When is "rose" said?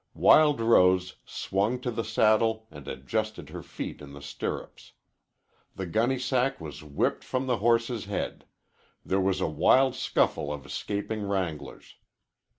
0.61-1.17